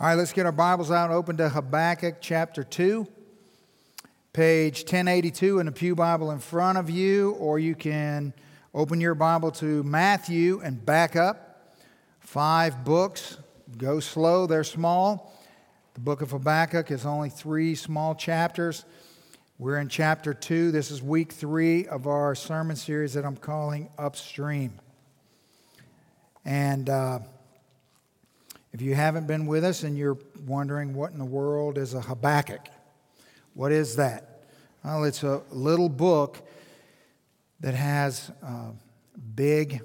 [0.00, 3.06] All right, let's get our Bibles out and open to Habakkuk chapter 2,
[4.32, 8.34] page 1082 in the Pew Bible in front of you, or you can
[8.74, 11.76] open your Bible to Matthew and back up.
[12.18, 13.36] Five books.
[13.78, 15.32] Go slow, they're small.
[15.94, 18.84] The book of Habakkuk is only three small chapters.
[19.60, 20.72] We're in chapter 2.
[20.72, 24.72] This is week three of our sermon series that I'm calling Upstream.
[26.44, 26.90] And.
[26.90, 27.20] Uh,
[28.74, 32.00] if you haven't been with us and you're wondering what in the world is a
[32.00, 32.66] Habakkuk,
[33.52, 34.42] what is that?
[34.84, 36.44] Well, it's a little book
[37.60, 38.72] that has uh,
[39.36, 39.80] big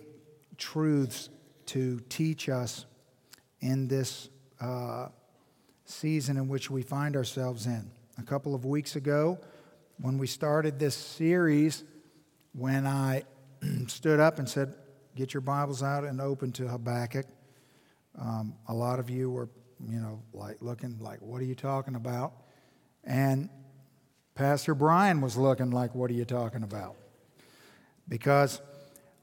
[0.57, 1.29] truths
[1.67, 2.87] to teach us
[3.59, 4.27] in this
[4.59, 5.09] uh,
[5.85, 7.91] season in which we find ourselves in.
[8.17, 9.37] A couple of weeks ago,
[10.01, 11.83] when we started this series,
[12.53, 13.21] when I
[13.87, 14.73] stood up and said,
[15.15, 17.27] Get your Bibles out and open to Habakkuk,
[18.19, 19.49] um, a lot of you were,
[19.87, 22.33] you know, like looking like, what are you talking about?
[23.03, 23.49] And
[24.35, 26.95] Pastor Brian was looking like, what are you talking about?
[28.07, 28.61] Because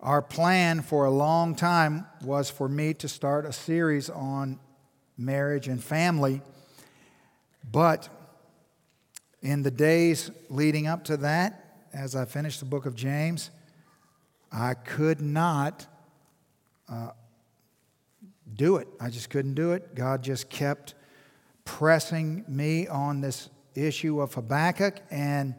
[0.01, 4.59] our plan for a long time was for me to start a series on
[5.19, 6.41] marriage and family.
[7.71, 8.09] But
[9.43, 13.51] in the days leading up to that, as I finished the book of James,
[14.53, 15.87] I could not
[16.89, 17.11] uh,
[18.55, 18.89] do it.
[19.01, 19.95] I just couldn't do it.
[19.95, 20.95] God just kept
[21.65, 25.01] pressing me on this issue of Habakkuk.
[25.11, 25.55] And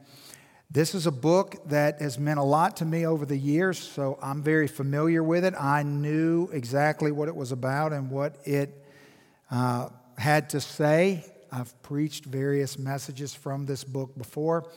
[0.69, 4.19] this is a book that has meant a lot to me over the years, so
[4.21, 5.53] I'm very familiar with it.
[5.57, 8.83] I knew exactly what it was about and what it
[9.49, 11.23] uh, had to say.
[11.51, 14.69] I've preached various messages from this book before.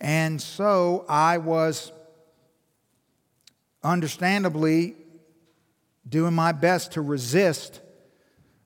[0.00, 1.92] And so I was
[3.84, 4.96] understandably
[6.08, 7.80] doing my best to resist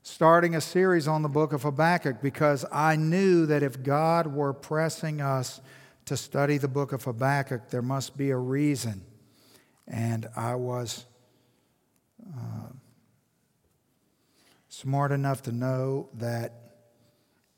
[0.03, 4.53] starting a series on the book of Habakkuk because I knew that if God were
[4.53, 5.61] pressing us
[6.05, 9.01] to study the book of Habakkuk, there must be a reason.
[9.87, 11.05] And I was
[12.27, 12.67] uh,
[14.67, 16.53] smart enough to know that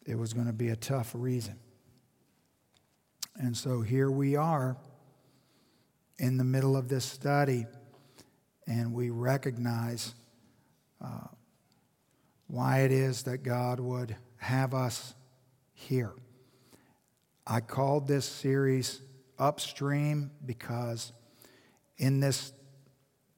[0.06, 1.60] it was going to be a tough reason.
[3.36, 4.78] And so here we are
[6.20, 7.66] in the middle of this study
[8.68, 10.14] and we recognize
[11.04, 11.28] uh,
[12.48, 15.14] why it is that God would have us
[15.74, 16.14] here.
[17.46, 19.02] I called this series
[19.38, 21.12] Upstream because
[21.98, 22.54] in this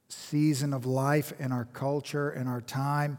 [0.09, 3.17] season of life, in our culture, in our time,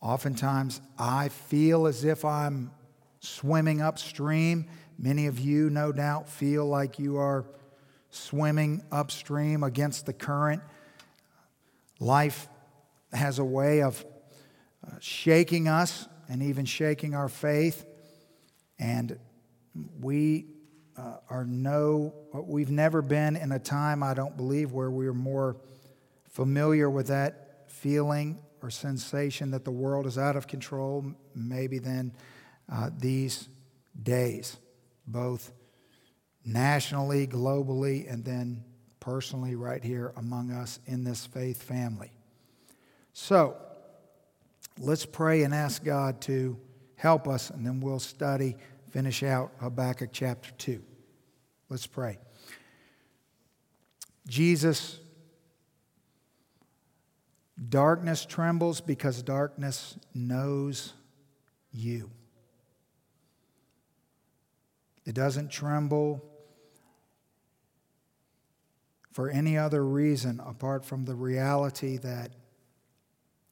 [0.00, 2.70] oftentimes I feel as if I'm
[3.20, 4.66] swimming upstream.
[4.98, 7.46] Many of you, no doubt, feel like you are
[8.10, 10.62] swimming upstream against the current.
[12.04, 12.48] Life
[13.14, 14.04] has a way of
[14.86, 17.86] uh, shaking us and even shaking our faith.
[18.78, 19.18] And
[20.02, 20.48] we
[20.98, 25.14] uh, are no, we've never been in a time, I don't believe, where we are
[25.14, 25.56] more
[26.28, 32.12] familiar with that feeling or sensation that the world is out of control, maybe than
[32.70, 33.48] uh, these
[34.02, 34.58] days,
[35.06, 35.52] both
[36.44, 38.62] nationally, globally, and then
[39.04, 42.10] personally right here among us in this faith family.
[43.12, 43.54] So,
[44.78, 46.58] let's pray and ask God to
[46.96, 48.56] help us, and then we'll study,
[48.88, 50.82] finish out Habakkuk chapter 2.
[51.68, 52.16] Let's pray.
[54.26, 54.98] Jesus,
[57.68, 60.94] darkness trembles because darkness knows
[61.72, 62.10] you.
[65.04, 66.24] It doesn't tremble
[69.14, 72.32] for any other reason apart from the reality that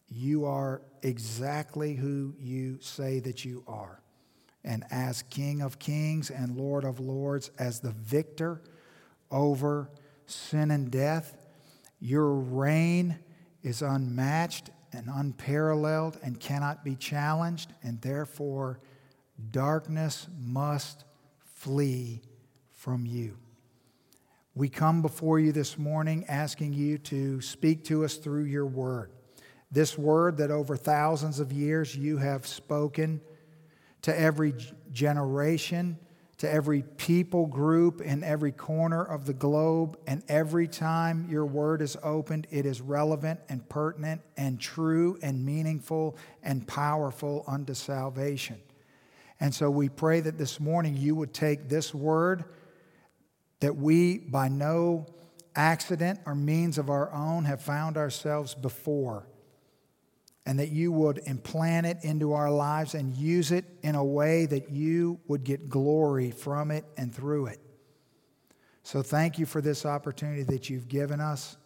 [0.09, 4.01] you are exactly who you say that you are.
[4.65, 8.61] And as King of Kings and Lord of Lords, as the victor
[9.31, 9.89] over
[10.27, 11.37] sin and death,
[12.01, 13.21] your reign
[13.63, 18.81] is unmatched and unparalleled and cannot be challenged, and therefore
[19.53, 21.05] darkness must
[21.39, 22.21] flee
[22.73, 23.37] from you.
[24.55, 29.11] We come before you this morning asking you to speak to us through your word.
[29.71, 33.23] This word that over thousands of years you have spoken
[34.03, 34.53] to every
[34.93, 35.97] generation,
[36.37, 39.97] to every people group in every corner of the globe.
[40.07, 45.47] And every time your word is opened, it is relevant and pertinent and true and
[45.47, 48.61] meaningful and powerful unto salvation.
[49.41, 52.45] And so we pray that this morning you would take this word
[53.63, 55.07] that we, by no
[55.55, 59.27] accident or means of our own, have found ourselves before.
[60.45, 64.47] and that you would implant it into our lives and use it in a way
[64.47, 67.61] that you would get glory from it and through it.
[68.83, 71.57] So thank you for this opportunity that you've given us.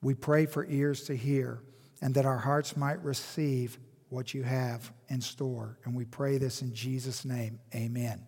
[0.00, 1.60] We pray for ears to hear
[2.00, 3.78] and that our hearts might receive
[4.08, 5.78] what you have in store.
[5.84, 7.60] And we pray this in Jesus' name.
[7.74, 8.26] Amen.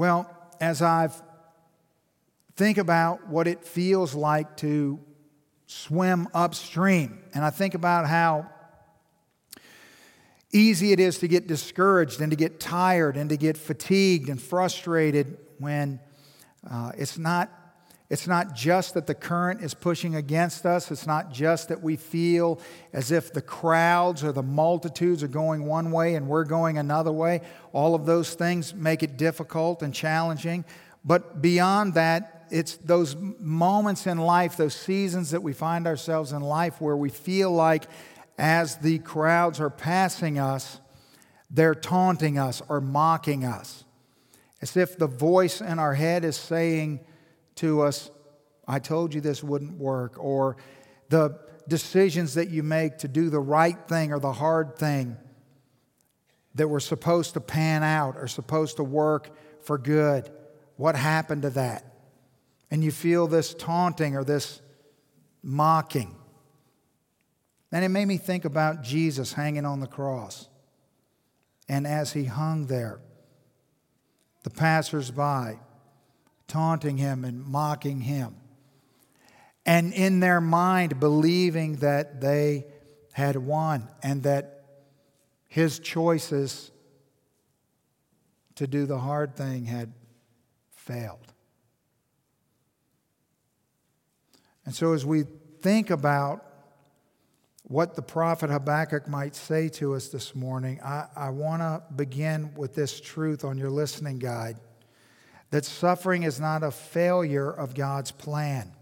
[0.00, 1.12] Well, as I've
[2.56, 4.98] think about what it feels like to
[5.66, 8.48] swim upstream, and I think about how
[10.52, 14.40] easy it is to get discouraged and to get tired and to get fatigued and
[14.40, 16.00] frustrated when
[16.70, 17.50] uh, it's not
[18.10, 20.90] it's not just that the current is pushing against us.
[20.90, 22.60] It's not just that we feel
[22.92, 27.12] as if the crowds or the multitudes are going one way and we're going another
[27.12, 27.40] way.
[27.72, 30.64] All of those things make it difficult and challenging.
[31.04, 36.42] But beyond that, it's those moments in life, those seasons that we find ourselves in
[36.42, 37.84] life where we feel like
[38.36, 40.80] as the crowds are passing us,
[41.48, 43.84] they're taunting us or mocking us.
[44.60, 47.00] As if the voice in our head is saying,
[47.56, 48.10] to us,
[48.66, 50.56] I told you this wouldn't work, or
[51.08, 51.38] the
[51.68, 55.16] decisions that you make to do the right thing or the hard thing
[56.54, 59.30] that were supposed to pan out or supposed to work
[59.62, 60.30] for good.
[60.76, 61.84] What happened to that?
[62.70, 64.60] And you feel this taunting or this
[65.42, 66.16] mocking.
[67.72, 70.48] And it made me think about Jesus hanging on the cross.
[71.68, 73.00] And as he hung there,
[74.42, 75.58] the passersby
[76.50, 78.34] taunting him and mocking him.
[79.64, 82.66] And in their mind, believing that they
[83.12, 84.64] had won and that
[85.46, 86.72] his choices
[88.56, 89.92] to do the hard thing had
[90.72, 91.32] failed.
[94.64, 95.24] And so, as we
[95.60, 96.44] think about
[97.62, 102.54] what the prophet Habakkuk might say to us this morning, I, I want to begin
[102.54, 104.58] with this truth on your listening guide
[105.50, 108.72] that suffering is not a failure of God's plan.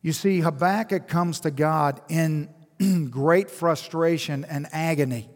[0.00, 2.48] You see, Habakkuk comes to God in
[3.10, 5.28] great frustration and agony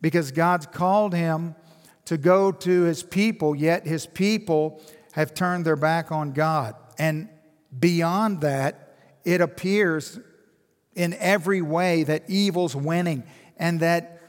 [0.00, 1.56] because God's called him
[2.04, 4.80] to go to his people, yet his people
[5.12, 6.76] have turned their back on God.
[6.98, 7.28] And
[7.76, 8.94] beyond that,
[9.24, 10.20] it appears
[10.94, 13.24] in every way that evil's winning
[13.56, 14.22] and that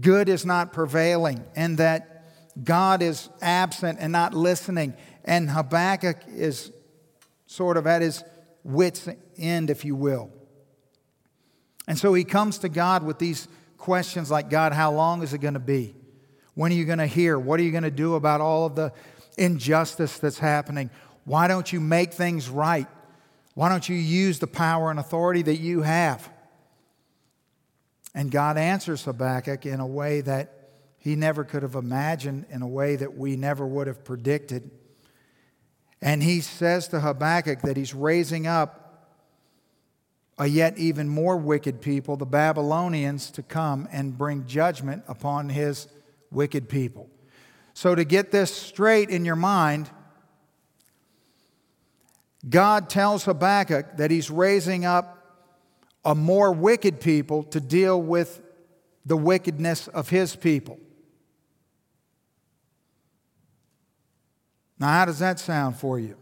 [0.00, 2.17] good is not prevailing and that
[2.64, 4.94] God is absent and not listening.
[5.24, 6.72] And Habakkuk is
[7.46, 8.24] sort of at his
[8.64, 10.30] wits' end, if you will.
[11.86, 15.38] And so he comes to God with these questions like God, how long is it
[15.38, 15.94] going to be?
[16.54, 17.38] When are you going to hear?
[17.38, 18.92] What are you going to do about all of the
[19.38, 20.90] injustice that's happening?
[21.24, 22.88] Why don't you make things right?
[23.54, 26.28] Why don't you use the power and authority that you have?
[28.14, 30.57] And God answers Habakkuk in a way that
[30.98, 34.70] he never could have imagined in a way that we never would have predicted.
[36.02, 38.88] And he says to Habakkuk that he's raising up
[40.38, 45.88] a yet even more wicked people, the Babylonians, to come and bring judgment upon his
[46.30, 47.08] wicked people.
[47.74, 49.90] So, to get this straight in your mind,
[52.48, 55.16] God tells Habakkuk that he's raising up
[56.04, 58.40] a more wicked people to deal with
[59.04, 60.78] the wickedness of his people.
[64.78, 66.16] Now, how does that sound for you?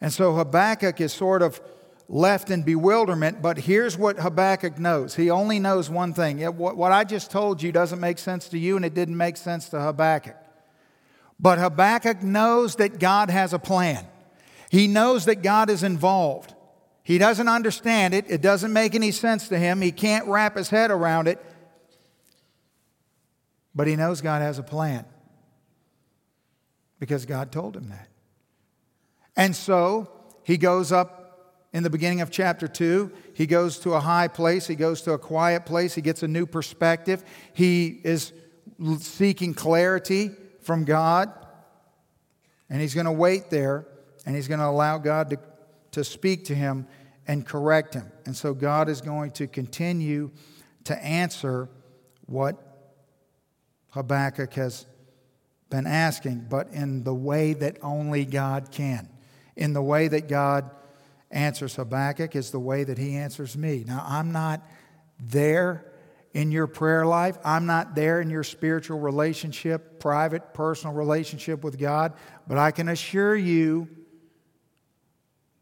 [0.00, 1.60] And so Habakkuk is sort of
[2.08, 5.14] left in bewilderment, but here's what Habakkuk knows.
[5.14, 6.40] He only knows one thing.
[6.40, 9.68] What I just told you doesn't make sense to you, and it didn't make sense
[9.70, 10.36] to Habakkuk.
[11.38, 14.06] But Habakkuk knows that God has a plan.
[14.70, 16.54] He knows that God is involved.
[17.02, 19.80] He doesn't understand it, it doesn't make any sense to him.
[19.80, 21.42] He can't wrap his head around it,
[23.74, 25.04] but he knows God has a plan
[26.98, 28.08] because God told him that.
[29.36, 30.10] And so
[30.42, 33.12] he goes up in the beginning of chapter 2.
[33.34, 36.28] He goes to a high place, he goes to a quiet place, he gets a
[36.28, 37.24] new perspective.
[37.52, 38.32] He is
[38.98, 40.30] seeking clarity
[40.62, 41.32] from God,
[42.68, 43.86] and he's going to wait there
[44.26, 45.38] and he's going to allow God to,
[45.92, 46.86] to speak to him
[47.26, 48.12] and correct him.
[48.26, 50.30] And so God is going to continue
[50.84, 51.70] to answer
[52.26, 52.56] what
[53.92, 54.86] Habakkuk has
[55.70, 59.08] been asking, but in the way that only God can.
[59.56, 60.70] In the way that God
[61.30, 63.84] answers Habakkuk is the way that he answers me.
[63.86, 64.66] Now, I'm not
[65.20, 65.84] there
[66.32, 67.36] in your prayer life.
[67.44, 72.14] I'm not there in your spiritual relationship, private, personal relationship with God,
[72.46, 73.88] but I can assure you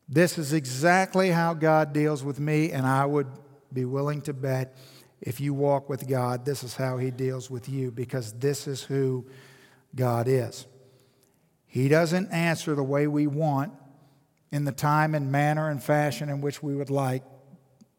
[0.09, 3.27] This is exactly how God deals with me, and I would
[3.73, 4.77] be willing to bet
[5.21, 8.83] if you walk with God, this is how He deals with you because this is
[8.83, 9.27] who
[9.97, 10.67] God is.
[11.67, 13.73] He doesn't answer the way we want
[14.53, 17.23] in the time and manner and fashion in which we would like,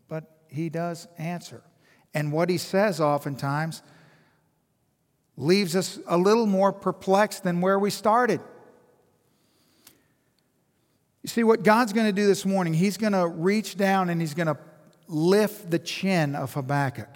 [0.08, 1.62] but He does answer.
[2.14, 3.82] And what He says oftentimes
[5.36, 8.42] leaves us a little more perplexed than where we started.
[11.22, 14.22] You see, what God's going to do this morning, He's going to reach down and
[14.22, 14.58] He's going to
[15.08, 17.10] lift the chin of Habakkuk.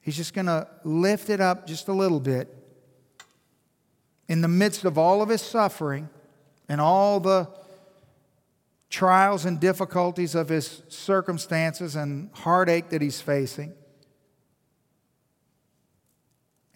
[0.00, 2.63] He's just going to lift it up just a little bit
[4.28, 6.08] in the midst of all of his suffering
[6.68, 7.48] and all the
[8.90, 13.72] trials and difficulties of his circumstances and heartache that he's facing.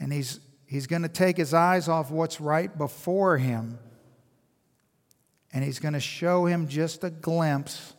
[0.01, 3.79] And he's, he's going to take his eyes off what's right before him
[5.53, 7.95] and he's going to show him just a glimpse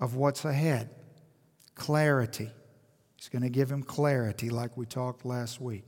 [0.00, 0.90] of what's ahead
[1.74, 2.50] clarity.
[3.16, 5.84] He's going to give him clarity, like we talked last week.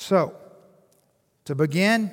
[0.00, 0.34] So,
[1.44, 2.10] to begin,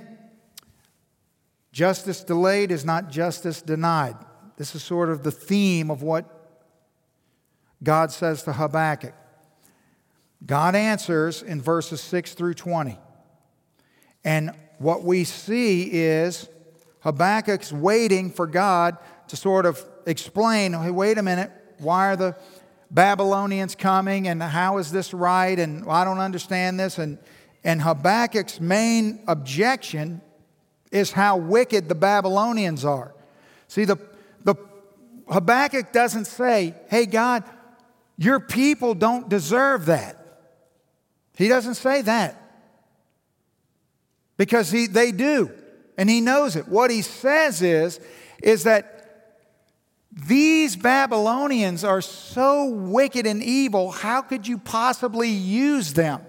[1.72, 4.18] justice delayed is not justice denied.
[4.58, 6.26] This is sort of the theme of what
[7.82, 9.14] God says to Habakkuk.
[10.46, 13.00] God answers in verses 6 through 20.
[14.26, 16.50] And what we see is
[17.04, 18.98] Habakkuk's waiting for God
[19.30, 22.36] to sort of explain hey, wait a minute, why are the
[22.92, 25.58] Babylonians coming and how is this right?
[25.58, 26.98] And I don't understand this.
[26.98, 27.18] And,
[27.64, 30.22] and Habakkuk's main objection
[30.92, 33.14] is how wicked the Babylonians are.
[33.68, 33.98] See, the,
[34.44, 34.56] the
[35.30, 37.44] Habakkuk doesn't say, hey, God,
[38.18, 40.18] your people don't deserve that.
[41.36, 42.42] He doesn't say that
[44.38, 45.52] because he, they do,
[45.98, 46.68] and he knows it.
[46.68, 48.00] What he says is,
[48.42, 48.94] is that
[50.12, 56.22] these Babylonians are so wicked and evil, how could you possibly use them?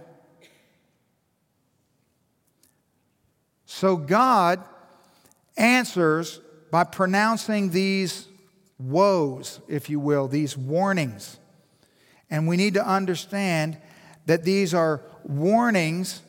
[3.79, 4.65] So God
[5.57, 6.41] answers
[6.73, 8.27] by pronouncing these
[8.77, 11.39] woes, if you will, these warnings.
[12.29, 13.79] And we need to understand
[14.27, 16.23] that these are warnings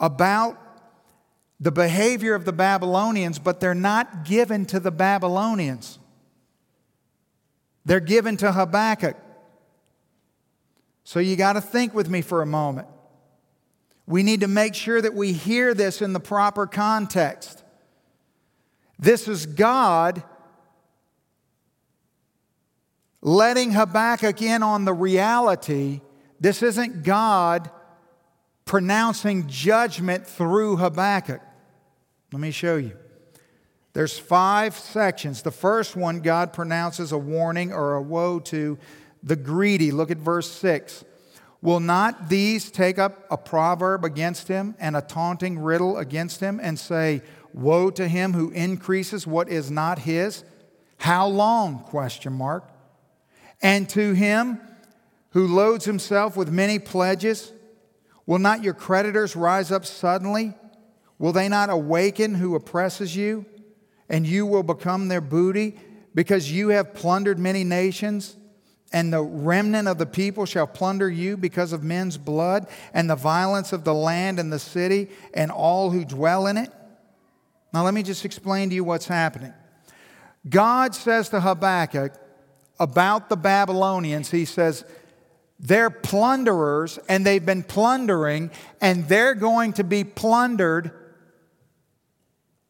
[0.00, 0.58] about
[1.60, 6.00] the behavior of the Babylonians, but they're not given to the Babylonians.
[7.84, 9.16] They're given to Habakkuk.
[11.04, 12.88] So you got to think with me for a moment.
[14.08, 17.62] We need to make sure that we hear this in the proper context.
[18.98, 20.22] This is God
[23.20, 26.00] letting Habakkuk in on the reality.
[26.40, 27.70] This isn't God
[28.64, 31.42] pronouncing judgment through Habakkuk.
[32.32, 32.96] Let me show you.
[33.92, 35.42] There's five sections.
[35.42, 38.78] The first one, God pronounces a warning or a woe to
[39.22, 39.90] the greedy.
[39.90, 41.04] Look at verse 6.
[41.60, 46.60] Will not these take up a proverb against him and a taunting riddle against him
[46.62, 47.22] and say,
[47.52, 50.44] Woe to him who increases what is not his?
[50.98, 51.80] How long?
[51.80, 52.70] Question mark.
[53.60, 54.60] And to him
[55.30, 57.52] who loads himself with many pledges,
[58.26, 60.54] will not your creditors rise up suddenly?
[61.18, 63.44] Will they not awaken who oppresses you?
[64.08, 65.76] And you will become their booty
[66.14, 68.36] because you have plundered many nations.
[68.92, 73.16] And the remnant of the people shall plunder you because of men's blood and the
[73.16, 76.72] violence of the land and the city and all who dwell in it.
[77.72, 79.52] Now, let me just explain to you what's happening.
[80.48, 82.12] God says to Habakkuk
[82.80, 84.84] about the Babylonians, He says,
[85.58, 90.92] they're plunderers and they've been plundering, and they're going to be plundered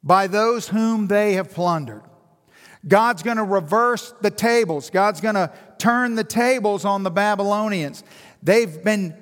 [0.03, 2.03] by those whom they have plundered.
[2.89, 4.91] God's going to reverse the tables.
[4.91, 8.03] God's going to turn the tables on the Babylonians.
[8.43, 9.15] They've been,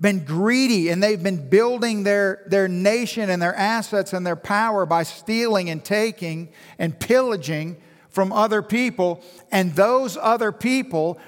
[0.00, 4.86] been greedy and they've been building their, their nation and their assets and their power
[4.86, 6.48] by stealing and taking
[6.78, 7.76] and pillaging
[8.08, 9.22] from other people.
[9.52, 11.18] And those other people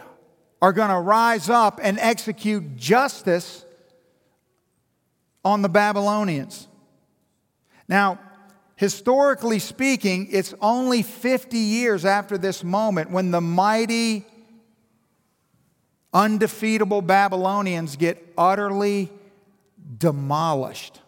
[0.61, 3.64] are going to rise up and execute justice
[5.44, 6.68] on the Babylonians.
[7.88, 8.20] Now,
[8.82, 14.26] historically speaking, it's only 50 years after this moment when the mighty,
[16.12, 19.08] undefeatable Babylonians get utterly
[19.98, 21.00] demolished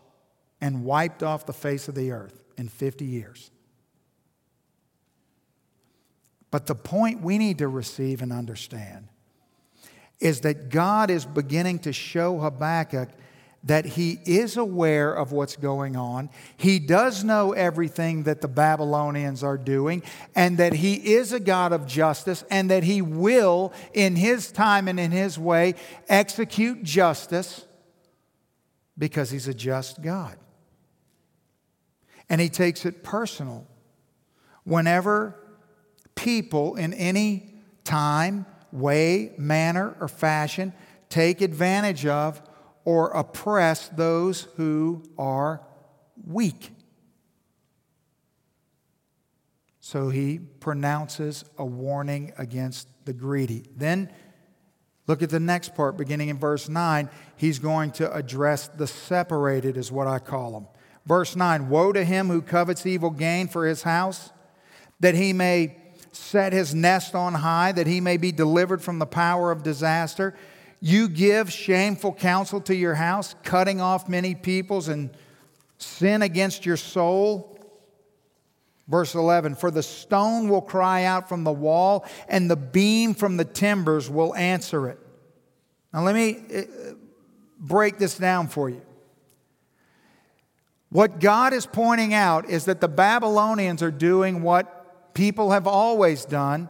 [0.60, 3.50] and wiped off the face of the earth in 50 years.
[6.52, 9.08] But the point we need to receive and understand
[10.20, 13.08] is that God is beginning to show Habakkuk
[13.64, 16.28] that he is aware of what's going on.
[16.56, 20.02] He does know everything that the Babylonians are doing,
[20.34, 24.86] and that he is a God of justice, and that he will, in his time
[24.86, 25.74] and in his way,
[26.08, 27.64] execute justice
[28.98, 30.36] because he's a just God.
[32.28, 33.66] And he takes it personal.
[34.64, 35.36] Whenever
[36.14, 37.54] people in any
[37.84, 40.72] time, way, manner, or fashion
[41.08, 42.42] take advantage of
[42.84, 45.62] or oppress those who are
[46.26, 46.70] weak.
[49.80, 53.64] So he pronounces a warning against the greedy.
[53.76, 54.10] Then
[55.06, 57.08] look at the next part, beginning in verse 9.
[57.36, 60.66] He's going to address the separated, is what I call them.
[61.06, 64.30] Verse 9 Woe to him who covets evil gain for his house,
[65.00, 65.76] that he may
[66.12, 70.34] set his nest on high, that he may be delivered from the power of disaster.
[70.86, 75.08] You give shameful counsel to your house, cutting off many peoples and
[75.78, 77.58] sin against your soul.
[78.86, 83.38] Verse 11 For the stone will cry out from the wall, and the beam from
[83.38, 84.98] the timbers will answer it.
[85.94, 86.62] Now, let me uh,
[87.58, 88.82] break this down for you.
[90.90, 96.26] What God is pointing out is that the Babylonians are doing what people have always
[96.26, 96.68] done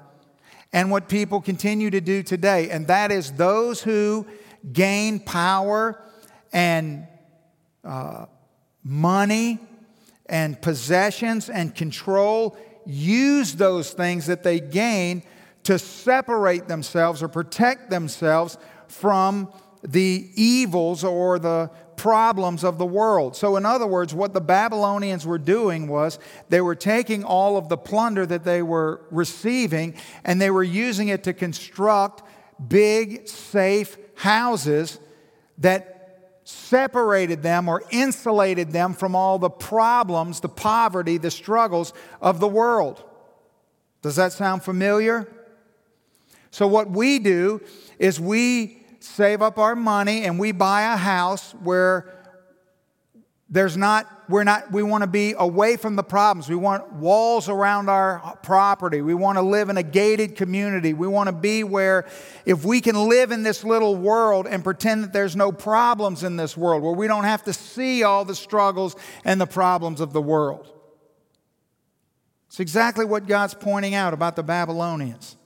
[0.74, 4.26] and what people continue to do today, and that is those who
[4.72, 6.02] gain power
[6.52, 7.06] and
[7.84, 8.26] uh,
[8.82, 9.60] money
[10.26, 15.22] and possessions and control use those things that they gain
[15.62, 19.52] to separate themselves or protect themselves from
[19.84, 23.36] the evils or the problems of the world.
[23.36, 27.68] So, in other words, what the Babylonians were doing was they were taking all of
[27.68, 32.22] the plunder that they were receiving and they were using it to construct
[32.68, 34.98] big, safe houses
[35.58, 42.38] that separated them or insulated them from all the problems, the poverty, the struggles of
[42.38, 43.02] the world.
[44.02, 45.26] Does that sound familiar?
[46.50, 47.62] So, what we do
[47.98, 52.12] is we save up our money and we buy a house where
[53.50, 56.48] there's not we're not we want to be away from the problems.
[56.48, 59.02] We want walls around our property.
[59.02, 60.94] We want to live in a gated community.
[60.94, 62.06] We want to be where
[62.46, 66.36] if we can live in this little world and pretend that there's no problems in
[66.36, 70.14] this world where we don't have to see all the struggles and the problems of
[70.14, 70.72] the world.
[72.48, 75.36] It's exactly what god's pointing out about the babylonians.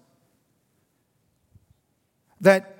[2.40, 2.78] That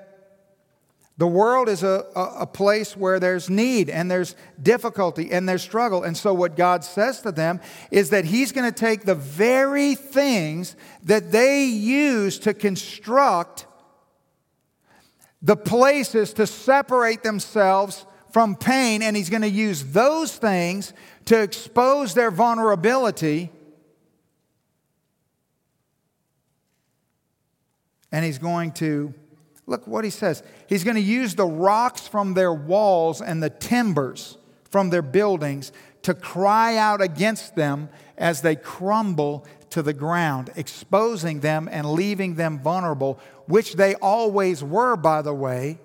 [1.19, 6.05] the world is a, a, place where there's need and there's difficulty and there's struggle.
[6.05, 9.97] And so, what God says to them is that He's going to take the very
[9.97, 13.67] things that they use to construct
[15.43, 20.93] the places to separate themselves from pain, and He's going to use those things
[21.25, 23.51] to expose their vulnerability.
[28.13, 29.15] And He's going to
[29.69, 30.43] Look what he says.
[30.67, 34.39] He's going to use the rocks from their walls and the timbers
[34.71, 41.41] from their buildings to cry out against them as they crumble to the ground, exposing
[41.41, 45.79] them and leaving them vulnerable, which they always were, by the way,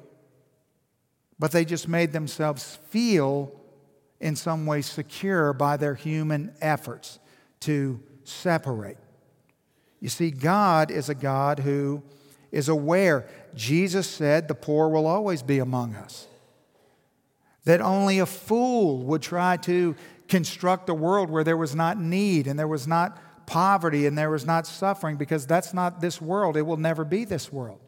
[1.37, 3.51] but they just made themselves feel
[4.21, 7.19] in some way secure by their human efforts
[7.59, 8.97] to separate.
[9.99, 12.01] You see, God is a God who
[12.53, 13.27] is aware.
[13.55, 16.27] Jesus said, The poor will always be among us.
[17.65, 19.95] That only a fool would try to
[20.27, 24.29] construct a world where there was not need and there was not poverty and there
[24.29, 26.57] was not suffering because that's not this world.
[26.57, 27.79] It will never be this world.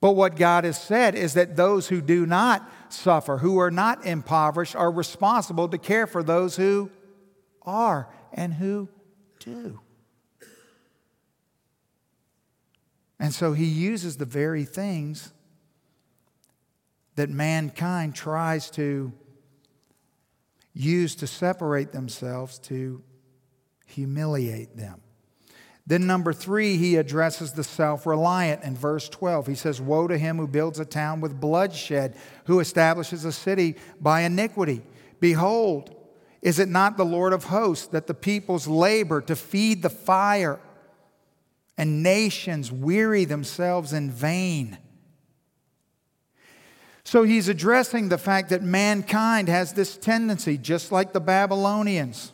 [0.00, 4.04] But what God has said is that those who do not suffer, who are not
[4.04, 6.90] impoverished, are responsible to care for those who
[7.62, 8.88] are and who
[9.38, 9.80] do.
[13.18, 15.32] And so he uses the very things
[17.16, 19.12] that mankind tries to
[20.72, 23.02] use to separate themselves to
[23.86, 25.00] humiliate them.
[25.86, 29.46] Then, number three, he addresses the self reliant in verse 12.
[29.46, 33.76] He says, Woe to him who builds a town with bloodshed, who establishes a city
[34.00, 34.82] by iniquity.
[35.20, 35.94] Behold,
[36.40, 40.58] is it not the Lord of hosts that the peoples labor to feed the fire?
[41.76, 44.78] And nations weary themselves in vain.
[47.04, 52.32] So he's addressing the fact that mankind has this tendency, just like the Babylonians,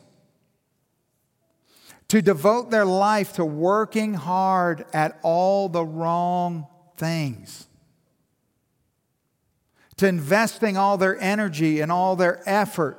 [2.08, 7.66] to devote their life to working hard at all the wrong things,
[9.96, 12.98] to investing all their energy and all their effort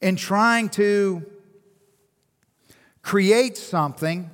[0.00, 1.24] in trying to
[3.02, 4.30] create something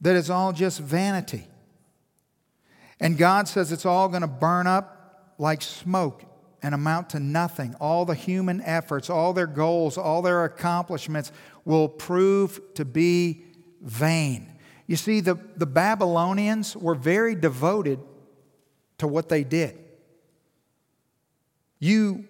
[0.00, 1.46] that is all just vanity.
[2.98, 6.24] And God says it's all going to burn up like smoke
[6.62, 7.74] and amount to nothing.
[7.80, 11.32] All the human efforts, all their goals, all their accomplishments
[11.64, 13.42] will prove to be
[13.80, 14.52] vain.
[14.86, 18.00] You see, the, the Babylonians were very devoted
[18.98, 19.78] to what they did.
[21.78, 22.24] You,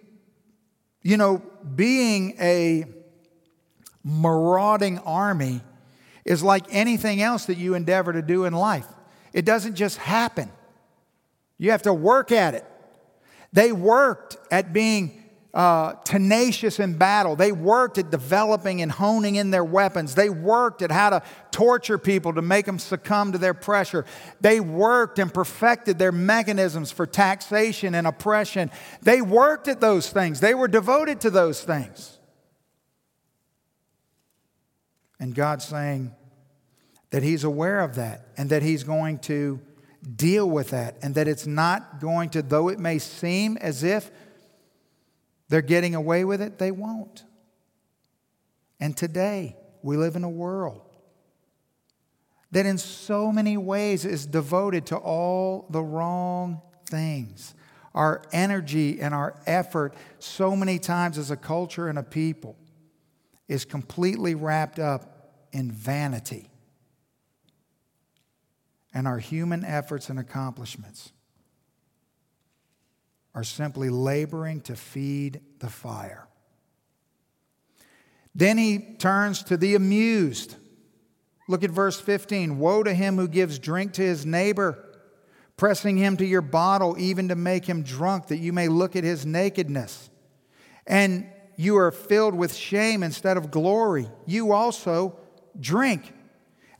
[1.02, 1.42] you know,
[1.74, 2.84] being a
[4.04, 5.60] marauding army
[6.24, 8.86] is like anything else that you endeavor to do in life.
[9.32, 10.50] It doesn't just happen,
[11.58, 12.64] you have to work at it.
[13.52, 15.20] They worked at being
[15.52, 17.34] uh, tenacious in battle.
[17.34, 20.14] They worked at developing and honing in their weapons.
[20.14, 24.04] They worked at how to torture people to make them succumb to their pressure.
[24.40, 28.70] They worked and perfected their mechanisms for taxation and oppression.
[29.02, 32.19] They worked at those things, they were devoted to those things.
[35.20, 36.12] And God's saying
[37.10, 39.60] that He's aware of that and that He's going to
[40.16, 44.10] deal with that and that it's not going to, though it may seem as if
[45.48, 47.24] they're getting away with it, they won't.
[48.80, 50.82] And today, we live in a world
[52.52, 57.54] that in so many ways is devoted to all the wrong things.
[57.94, 62.56] Our energy and our effort, so many times as a culture and a people,
[63.50, 66.48] is completely wrapped up in vanity
[68.94, 71.10] and our human efforts and accomplishments
[73.34, 76.28] are simply laboring to feed the fire.
[78.36, 80.54] Then he turns to the amused.
[81.48, 82.56] Look at verse 15.
[82.56, 84.78] Woe to him who gives drink to his neighbor,
[85.56, 89.02] pressing him to your bottle, even to make him drunk, that you may look at
[89.02, 90.08] his nakedness.
[90.86, 91.26] And
[91.60, 94.08] you are filled with shame instead of glory.
[94.24, 95.18] You also
[95.60, 96.14] drink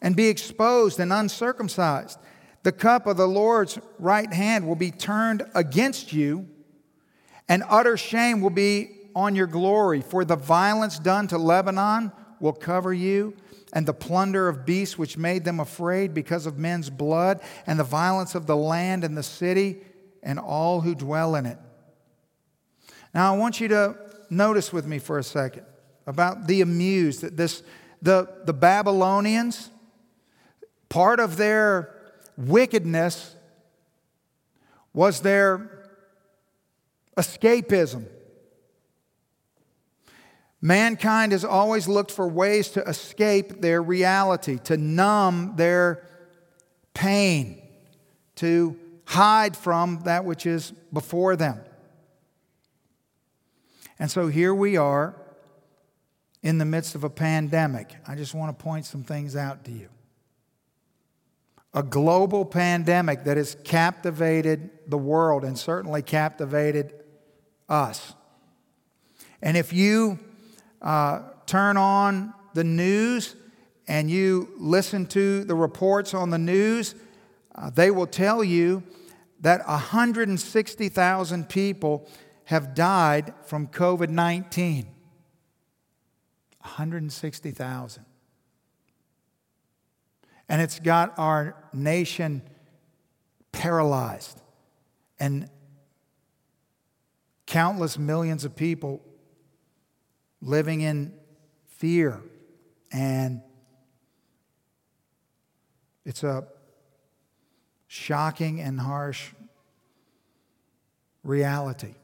[0.01, 2.19] and be exposed and uncircumcised.
[2.62, 6.49] The cup of the Lord's right hand will be turned against you,
[7.47, 10.01] and utter shame will be on your glory.
[10.01, 13.37] For the violence done to Lebanon will cover you,
[13.75, 17.85] and the plunder of beasts which made them afraid because of men's blood, and the
[17.85, 19.83] violence of the land and the city,
[20.23, 21.59] and all who dwell in it.
[23.12, 25.64] Now, I want you to notice with me for a second
[26.07, 27.62] about the amused that this
[28.03, 29.71] the, the Babylonians
[30.90, 31.95] Part of their
[32.37, 33.37] wickedness
[34.93, 35.88] was their
[37.16, 38.07] escapism.
[40.61, 46.05] Mankind has always looked for ways to escape their reality, to numb their
[46.93, 47.62] pain,
[48.35, 51.61] to hide from that which is before them.
[54.00, 55.14] And so here we are
[56.42, 57.94] in the midst of a pandemic.
[58.08, 59.88] I just want to point some things out to you
[61.72, 66.92] a global pandemic that has captivated the world and certainly captivated
[67.68, 68.14] us.
[69.40, 70.18] And if you
[70.82, 73.36] uh, turn on the news
[73.86, 76.96] and you listen to the reports on the news,
[77.54, 78.82] uh, they will tell you
[79.40, 82.08] that 160,000 people
[82.50, 84.84] have died from COVID 19.
[86.58, 88.04] 160,000.
[90.48, 92.42] And it's got our nation
[93.52, 94.42] paralyzed.
[95.20, 95.48] And
[97.46, 99.00] countless millions of people
[100.42, 101.14] living in
[101.68, 102.20] fear.
[102.90, 103.42] And
[106.04, 106.48] it's a
[107.86, 109.30] shocking and harsh
[111.22, 111.94] reality.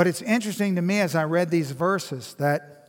[0.00, 2.88] But it's interesting to me as I read these verses that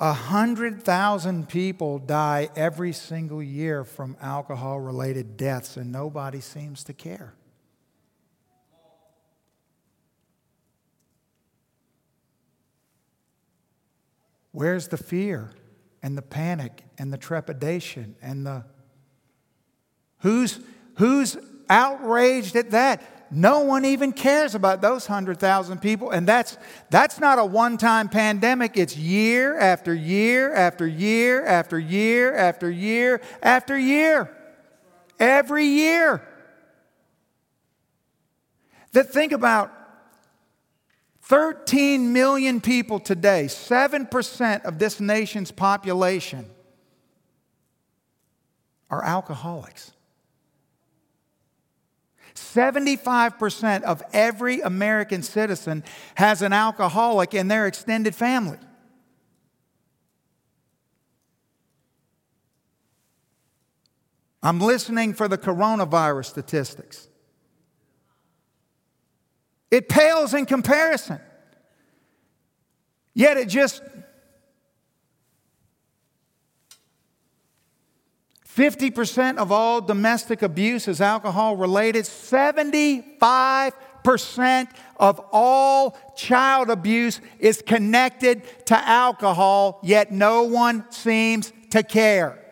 [0.00, 6.82] a hundred thousand people die every single year from alcohol related deaths, and nobody seems
[6.82, 7.34] to care.
[14.50, 15.52] Where's the fear
[16.02, 18.64] and the panic and the trepidation and the
[20.22, 20.58] who's
[20.96, 21.36] who's
[21.70, 23.17] outraged at that?
[23.30, 26.10] No one even cares about those 100,000 people.
[26.10, 26.56] And that's,
[26.90, 28.76] that's not a one time pandemic.
[28.76, 34.34] It's year after year after year after year after year after year.
[35.18, 36.22] Every year.
[38.92, 39.72] That think about
[41.22, 46.46] 13 million people today, 7% of this nation's population
[48.88, 49.92] are alcoholics.
[52.54, 55.84] 75% of every American citizen
[56.14, 58.58] has an alcoholic in their extended family.
[64.42, 67.08] I'm listening for the coronavirus statistics.
[69.70, 71.20] It pales in comparison.
[73.14, 73.82] Yet it just
[78.58, 82.04] 50% of all domestic abuse is alcohol related.
[82.04, 92.44] 75% of all child abuse is connected to alcohol, yet no one seems to care.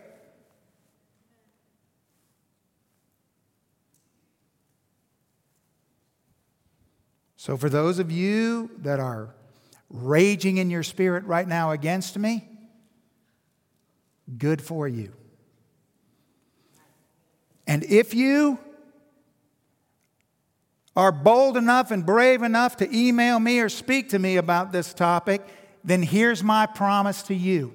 [7.37, 9.35] So, for those of you that are
[9.91, 12.49] raging in your spirit right now against me,
[14.39, 15.13] good for you.
[17.67, 18.59] And if you
[20.95, 24.95] are bold enough and brave enough to email me or speak to me about this
[24.95, 25.43] topic,
[25.85, 27.75] then here's my promise to you.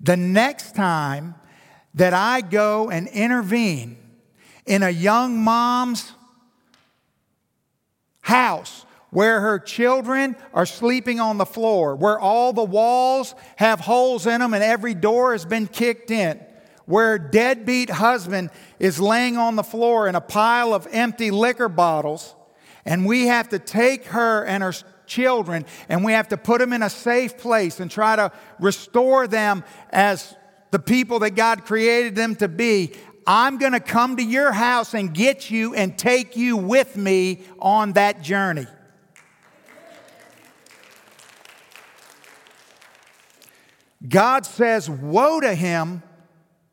[0.00, 1.34] The next time
[1.94, 3.98] that I go and intervene
[4.64, 6.12] in a young mom's
[8.20, 14.26] house where her children are sleeping on the floor, where all the walls have holes
[14.26, 16.40] in them and every door has been kicked in,
[16.92, 22.34] where deadbeat husband is laying on the floor in a pile of empty liquor bottles,
[22.84, 24.74] and we have to take her and her
[25.06, 29.26] children and we have to put them in a safe place and try to restore
[29.26, 30.36] them as
[30.70, 32.92] the people that God created them to be.
[33.26, 37.40] I'm going to come to your house and get you and take you with me
[37.58, 38.66] on that journey.
[44.06, 46.02] God says, Woe to him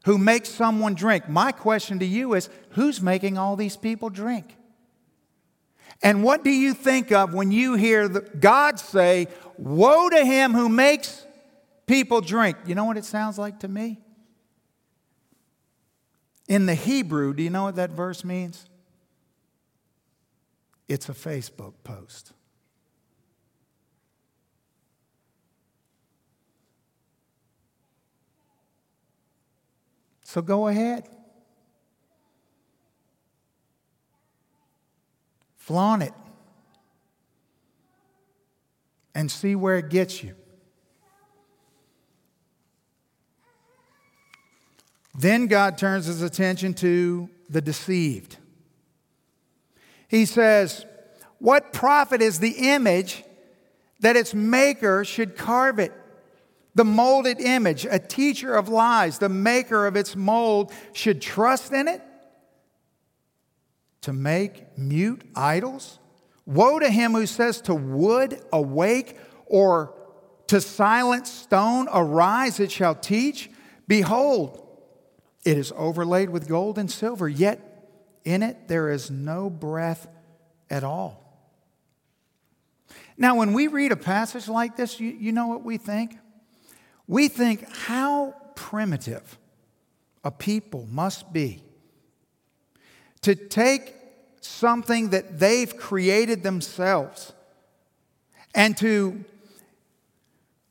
[0.06, 1.28] who makes someone drink.
[1.28, 4.56] My question to you is who's making all these people drink?
[6.02, 10.70] And what do you think of when you hear God say, Woe to him who
[10.70, 11.26] makes
[11.86, 12.58] people drink?
[12.66, 14.00] You know what it sounds like to me?
[16.48, 18.66] In the Hebrew, do you know what that verse means?
[20.88, 22.32] It's a Facebook post.
[30.30, 31.10] So go ahead.
[35.58, 36.14] Flaunt it
[39.16, 40.36] and see where it gets you.
[45.18, 48.38] Then God turns his attention to the deceived.
[50.08, 50.86] He says,
[51.40, 53.24] What profit is the image
[54.00, 55.92] that its maker should carve it?
[56.80, 61.90] The molded image, a teacher of lies, the maker of its mold, should trust in
[61.90, 62.02] it
[64.00, 66.00] to make mute idols?
[66.46, 69.94] Woe to him who says to wood, awake, or
[70.48, 73.52] to silent stone, arise, it shall teach.
[73.86, 74.66] Behold,
[75.44, 77.90] it is overlaid with gold and silver, yet
[78.24, 80.08] in it there is no breath
[80.70, 81.44] at all.
[83.18, 86.18] Now, when we read a passage like this, you, you know what we think?
[87.10, 89.40] We think how primitive
[90.24, 91.64] a people must be
[93.22, 93.96] to take
[94.42, 97.34] something that they've created themselves
[98.54, 99.26] and to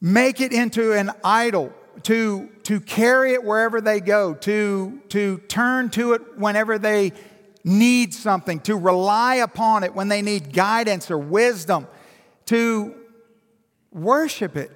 [0.01, 1.73] make it into an idol
[2.05, 7.15] to, to carry it wherever they go, to, to turn to it whenever they
[7.65, 11.89] need something, to rely upon it when they need guidance or wisdom,
[12.47, 12.95] to
[13.91, 14.71] worship it.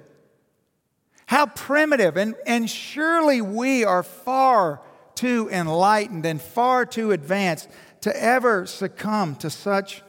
[1.33, 2.15] How primitive.
[2.15, 4.81] And, and surely we are far
[5.15, 7.69] too enlightened and far too advanced
[8.01, 10.03] to ever succumb to such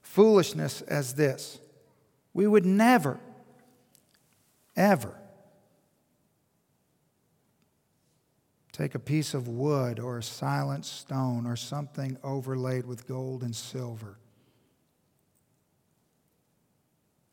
[0.00, 1.58] foolishness as this.
[2.32, 3.20] We would never,
[4.74, 5.14] ever
[8.72, 13.54] Take a piece of wood or a silent stone or something overlaid with gold and
[13.54, 14.16] silver.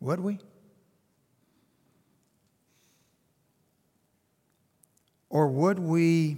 [0.01, 0.39] Would we?
[5.33, 6.37] Or would we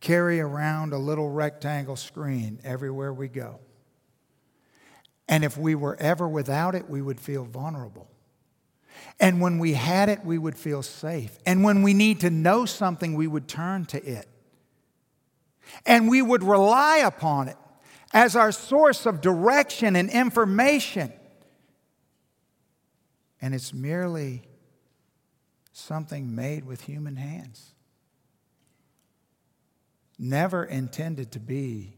[0.00, 3.58] carry around a little rectangle screen everywhere we go?
[5.26, 8.10] And if we were ever without it, we would feel vulnerable.
[9.18, 11.38] And when we had it, we would feel safe.
[11.46, 14.28] And when we need to know something, we would turn to it.
[15.86, 17.56] And we would rely upon it
[18.12, 21.14] as our source of direction and information.
[23.40, 24.42] And it's merely
[25.72, 27.72] something made with human hands.
[30.18, 31.94] never intended to be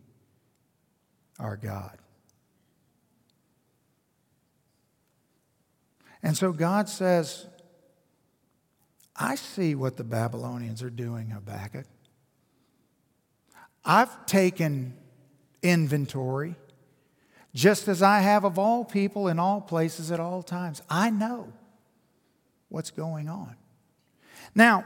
[1.38, 1.98] our God.
[6.22, 7.46] And so God says,
[9.14, 11.84] I see what the Babylonians are doing, Habakkuk.
[13.84, 14.94] I've taken
[15.62, 16.56] inventory,
[17.54, 20.80] just as I have of all people in all places at all times.
[20.88, 21.52] I know
[22.70, 23.56] what's going on.
[24.54, 24.84] Now,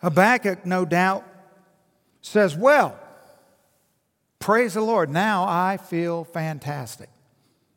[0.00, 1.24] Habakkuk, no doubt,
[2.20, 2.98] says, Well,
[4.38, 7.08] praise the Lord, now I feel fantastic.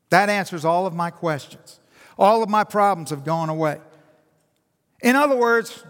[0.09, 1.79] That answers all of my questions.
[2.17, 3.79] All of my problems have gone away.
[5.01, 5.83] In other words,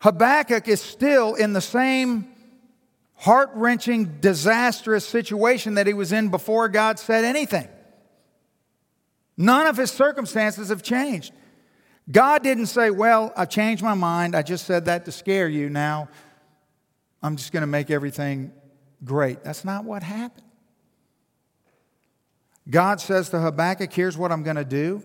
[0.00, 2.26] Habakkuk is still in the same
[3.16, 7.68] heart wrenching, disastrous situation that he was in before God said anything.
[9.36, 11.32] None of his circumstances have changed.
[12.10, 14.34] God didn't say, Well, I've changed my mind.
[14.34, 15.70] I just said that to scare you.
[15.70, 16.08] Now
[17.22, 18.52] I'm just going to make everything
[19.02, 19.42] great.
[19.44, 20.44] That's not what happened.
[22.68, 25.02] God says to Habakkuk, Here's what I'm going to do.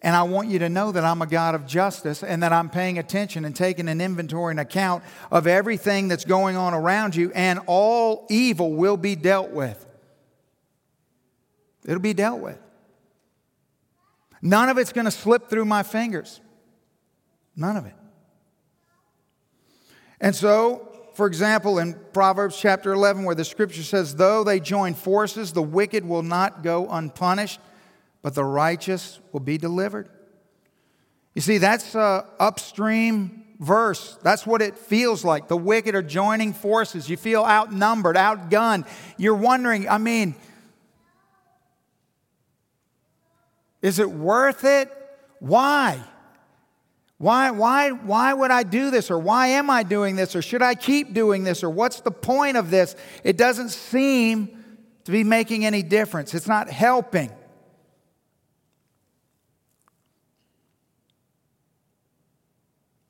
[0.00, 2.68] And I want you to know that I'm a God of justice and that I'm
[2.68, 7.32] paying attention and taking an inventory and account of everything that's going on around you,
[7.34, 9.84] and all evil will be dealt with.
[11.84, 12.58] It'll be dealt with.
[14.40, 16.40] None of it's going to slip through my fingers.
[17.56, 17.94] None of it.
[20.20, 24.94] And so, for example, in Proverbs chapter 11, where the scripture says, Though they join
[24.94, 27.60] forces, the wicked will not go unpunished,
[28.22, 30.08] but the righteous will be delivered.
[31.34, 34.18] You see, that's a upstream verse.
[34.22, 35.48] That's what it feels like.
[35.48, 37.08] The wicked are joining forces.
[37.08, 38.86] You feel outnumbered, outgunned.
[39.16, 40.34] You're wondering, I mean,
[43.80, 44.90] is it worth it?
[45.40, 46.02] Why?
[47.22, 49.08] Why, why, why would I do this?
[49.08, 50.34] Or why am I doing this?
[50.34, 51.62] Or should I keep doing this?
[51.62, 52.96] Or what's the point of this?
[53.22, 54.64] It doesn't seem
[55.04, 56.34] to be making any difference.
[56.34, 57.30] It's not helping.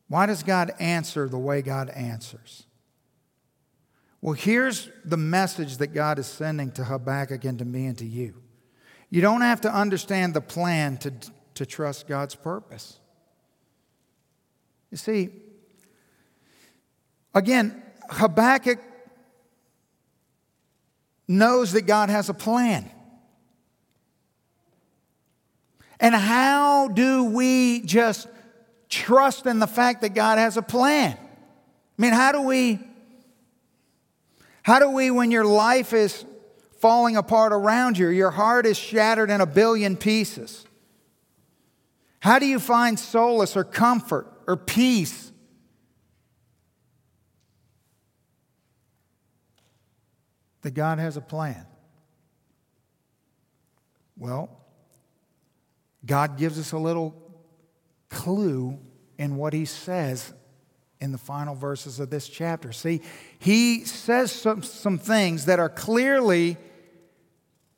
[0.08, 2.64] Why does God answer the way God answers?
[4.20, 8.04] Well, here's the message that God is sending to Habakkuk and to me and to
[8.04, 8.34] you.
[9.08, 11.14] You don't have to understand the plan to,
[11.54, 12.98] to trust God's purpose.
[14.92, 15.30] You see,
[17.34, 18.78] again, Habakkuk
[21.26, 22.90] knows that God has a plan.
[25.98, 28.28] And how do we just
[28.90, 31.16] trust in the fact that God has a plan?
[31.16, 32.78] I mean, how do we
[34.62, 36.24] how do we when your life is
[36.80, 40.66] falling apart around you, your heart is shattered in a billion pieces?
[42.20, 45.30] How do you find solace or comfort or peace.
[50.62, 51.66] That God has a plan.
[54.16, 54.48] Well,
[56.06, 57.14] God gives us a little
[58.08, 58.78] clue
[59.18, 60.32] in what he says
[61.00, 62.70] in the final verses of this chapter.
[62.70, 63.00] See,
[63.40, 66.56] he says some, some things that are clearly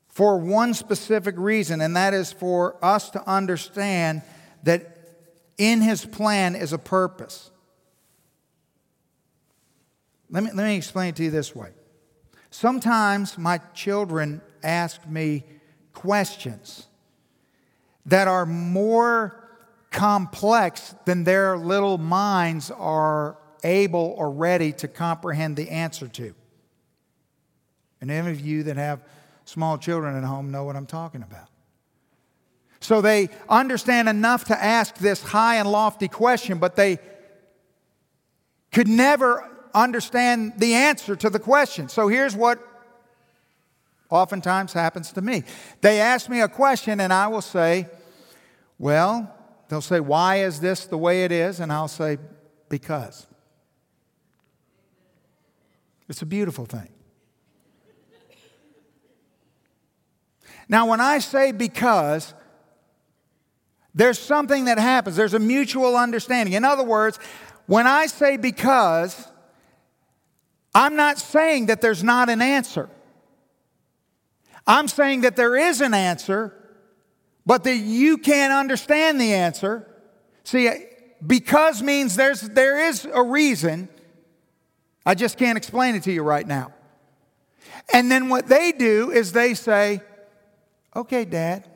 [0.07, 4.21] for one specific reason, and that is for us to understand
[4.63, 4.94] that
[5.57, 7.51] in his plan is a purpose.
[10.29, 11.69] Let me, let me explain it to you this way.
[12.49, 15.43] Sometimes my children ask me
[15.93, 16.87] questions
[18.05, 19.41] that are more
[19.91, 26.35] complex than their little minds are able or ready to comprehend the answer to.
[28.01, 29.01] And any of you that have
[29.45, 31.49] small children at home know what I'm talking about.
[32.85, 36.99] So they understand enough to ask this high and lofty question, but they
[38.71, 41.89] could never understand the answer to the question.
[41.89, 42.59] So here's what
[44.11, 45.43] oftentimes happens to me
[45.81, 47.87] they ask me a question, and I will say,
[48.77, 49.33] Well,
[49.67, 51.59] they'll say, Why is this the way it is?
[51.59, 52.19] And I'll say,
[52.69, 53.25] Because.
[56.07, 56.89] It's a beautiful thing.
[60.69, 62.35] Now, when I say because,
[63.95, 66.53] there's something that happens, there's a mutual understanding.
[66.53, 67.17] In other words,
[67.65, 69.27] when I say because,
[70.75, 72.89] I'm not saying that there's not an answer.
[74.67, 76.53] I'm saying that there is an answer,
[77.45, 79.87] but that you can't understand the answer.
[80.43, 80.69] See,
[81.25, 83.87] because means there's, there is a reason.
[85.05, 86.73] I just can't explain it to you right now.
[87.93, 90.01] And then what they do is they say,
[90.95, 91.69] okay, Dad,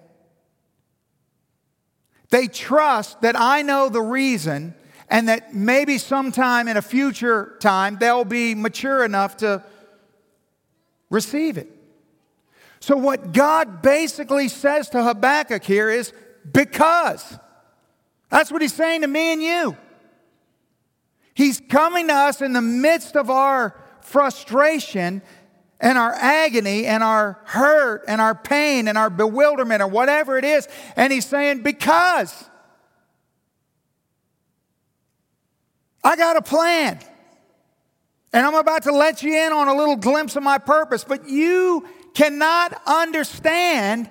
[2.29, 4.75] they trust that I know the reason
[5.09, 9.63] and that maybe sometime in a future time they'll be mature enough to
[11.09, 11.67] receive it.
[12.79, 16.13] So, what God basically says to Habakkuk here is
[16.51, 17.37] because.
[18.29, 19.77] That's what he's saying to me and you.
[21.33, 25.21] He's coming to us in the midst of our frustration
[25.79, 30.43] and our agony and our hurt and our pain and our bewilderment or whatever it
[30.43, 30.67] is.
[30.95, 32.49] And he's saying, Because
[36.03, 36.99] I got a plan.
[38.31, 41.27] And I'm about to let you in on a little glimpse of my purpose, but
[41.27, 44.09] you cannot understand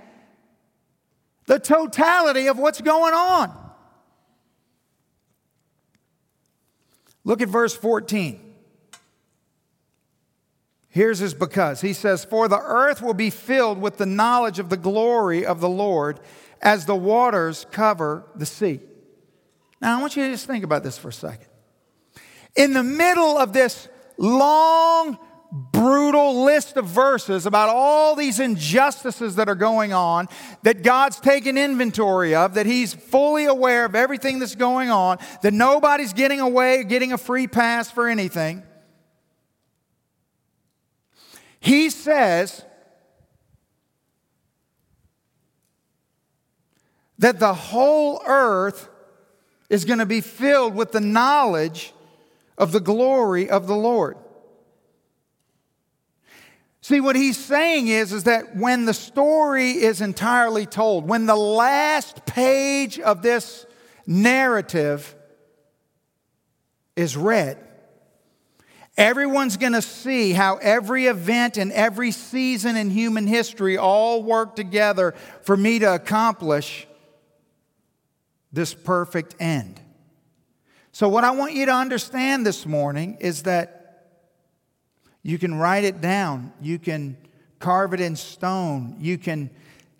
[1.46, 3.56] the totality of what's going on.
[7.24, 8.47] Look at verse 14.
[10.90, 11.80] Here's his because.
[11.80, 15.60] He says, For the earth will be filled with the knowledge of the glory of
[15.60, 16.20] the Lord
[16.60, 18.80] as the waters cover the sea.
[19.80, 21.46] Now, I want you to just think about this for a second.
[22.56, 25.18] In the middle of this long,
[25.50, 30.28] brutal list of verses about all these injustices that are going on,
[30.62, 35.54] that God's taken inventory of, that He's fully aware of everything that's going on, that
[35.54, 38.62] nobody's getting away, getting a free pass for anything.
[41.60, 42.64] He says
[47.18, 48.88] that the whole earth
[49.68, 51.92] is going to be filled with the knowledge
[52.56, 54.16] of the glory of the Lord.
[56.80, 61.36] See, what he's saying is, is that when the story is entirely told, when the
[61.36, 63.66] last page of this
[64.06, 65.14] narrative
[66.96, 67.58] is read,
[68.98, 74.56] everyone's going to see how every event and every season in human history all work
[74.56, 76.86] together for me to accomplish
[78.52, 79.80] this perfect end.
[80.92, 83.78] So, what I want you to understand this morning is that
[85.22, 86.52] you can write it down.
[86.60, 87.16] You can
[87.60, 88.96] carve it in stone.
[88.98, 89.50] You can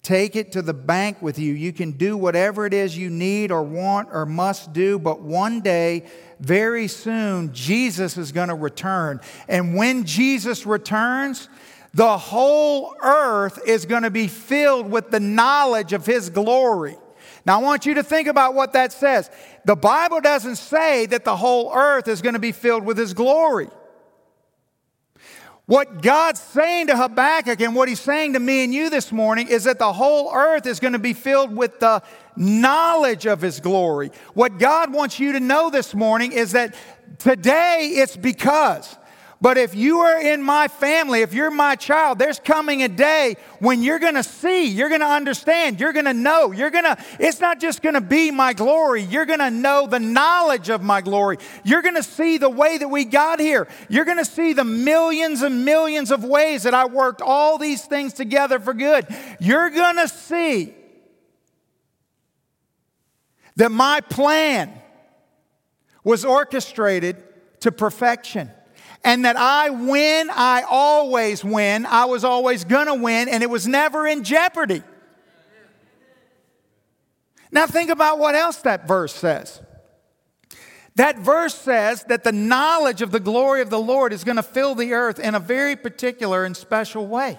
[0.03, 1.53] take it to the bank with you.
[1.53, 4.99] You can do whatever it is you need or want or must do.
[4.99, 6.05] But one day,
[6.41, 9.21] very soon, Jesus is going to return.
[9.49, 11.49] And when Jesus returns,
[11.95, 16.97] the whole earth is going to be filled with the knowledge of his glory.
[17.45, 19.31] Now, I want you to think about what that says.
[19.65, 23.15] The Bible doesn't say that the whole earth is going to be filled with his
[23.15, 23.69] glory.
[25.69, 29.49] What God's saying to Habakkuk and what he's saying to me and you this morning
[29.49, 32.03] is that the whole earth is going to be filled with the
[32.37, 34.11] knowledge of his glory.
[34.33, 36.75] What God wants you to know this morning is that
[37.19, 38.97] today it's because
[39.41, 43.37] but if you are in my family, if you're my child, there's coming a day
[43.61, 47.81] when you're to see, you're to understand, you're to know, you're to, it's not just
[47.95, 51.39] to be my glory, you're to know the knowledge of my glory.
[51.63, 53.69] You're to see the way that we got here.
[53.89, 58.15] You're to see the millions and millions of ways that I worked all these things
[58.15, 59.07] together for good.
[59.39, 60.75] You're to see
[63.55, 64.73] that my plan
[66.03, 67.23] was orchestrated
[67.61, 68.51] to perfection
[69.05, 71.87] and that I win, I always win.
[71.87, 74.83] I was always to win, and it was never in jeopardy.
[77.51, 79.63] Now, think about what else that verse says.
[80.97, 84.43] That verse says that the knowledge of the glory of the Lord is going to
[84.43, 87.39] fill the earth in a very particular and special way.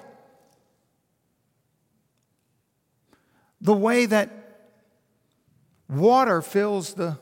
[3.59, 4.31] The way that
[5.89, 7.17] water fills the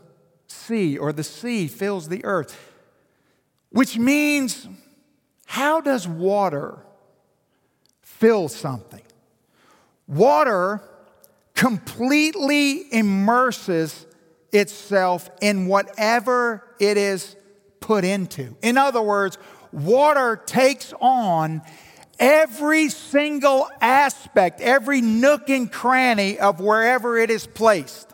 [0.46, 2.77] sea or the sea fills the earth.
[3.70, 4.68] Which means,
[5.46, 6.80] how does water
[8.02, 9.04] fill something?
[10.08, 10.82] Water
[11.54, 14.06] completely immerses
[14.52, 17.36] itself in whatever it is
[17.80, 18.56] put into.
[18.62, 19.38] In other words,
[19.72, 21.62] water takes on
[22.20, 28.14] every single aspect, every nook and cranny of wherever it is placed.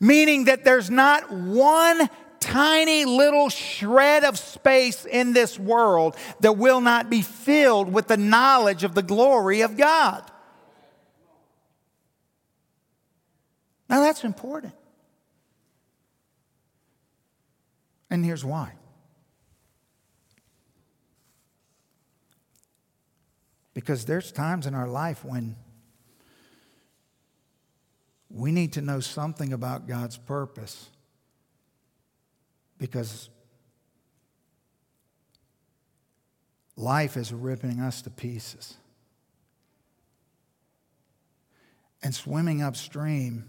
[0.00, 2.08] Meaning that there's not one
[2.44, 8.18] tiny little shred of space in this world that will not be filled with the
[8.18, 10.30] knowledge of the glory of God.
[13.88, 14.74] Now that's important.
[18.10, 18.72] And here's why.
[23.72, 25.56] Because there's times in our life when
[28.30, 30.90] we need to know something about God's purpose
[32.78, 33.28] because
[36.76, 38.74] life is ripping us to pieces.
[42.02, 43.48] And swimming upstream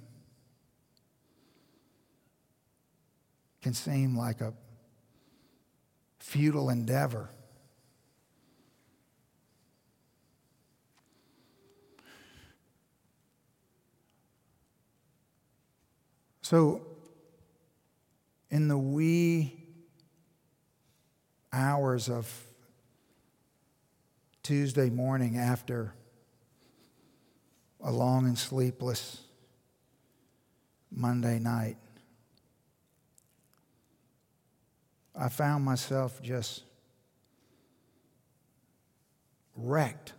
[3.62, 4.54] can seem like a
[6.20, 7.30] futile endeavor.
[16.42, 16.86] So,
[18.56, 19.54] in the wee
[21.52, 22.34] hours of
[24.44, 25.94] Tuesday morning after
[27.84, 29.20] a long and sleepless
[30.90, 31.76] Monday night,
[35.14, 36.64] I found myself just
[39.58, 40.14] wrecked.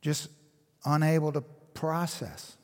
[0.00, 0.28] Just
[0.84, 1.42] unable to
[1.84, 2.56] process.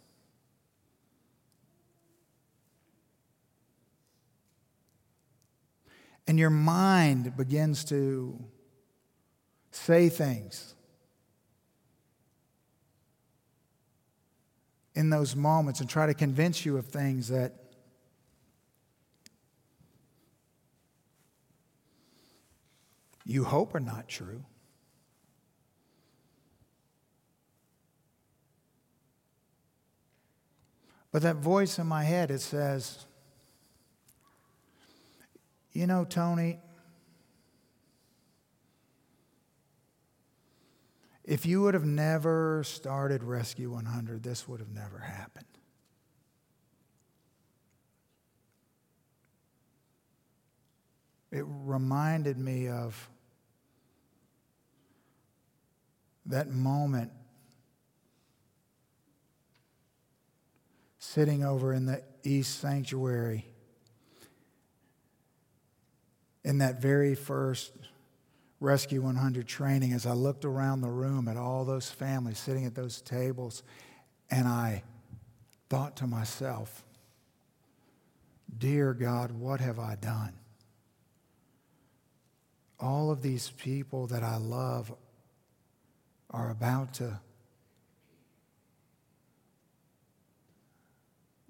[6.27, 8.43] And your mind begins to
[9.73, 10.75] say things
[14.95, 17.57] in those moments and try to convince you of things that
[23.27, 24.43] you hope are not true.
[31.13, 33.07] But that voice in my head, it says,
[35.73, 36.59] you know, Tony,
[41.25, 45.47] if you would have never started Rescue 100, this would have never happened.
[51.33, 53.09] It reminded me of
[56.27, 57.13] that moment
[61.13, 63.45] sitting over in the East Sanctuary
[66.45, 67.73] in that very first
[68.61, 72.77] Rescue 100 training as I looked around the room at all those families sitting at
[72.77, 73.65] those tables,
[74.31, 74.85] and I
[75.69, 76.85] thought to myself,
[78.57, 80.35] Dear God, what have I done?
[82.79, 84.95] All of these people that I love
[86.31, 87.19] are about to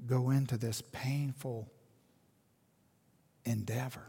[0.07, 1.71] go into this painful
[3.45, 4.07] endeavor.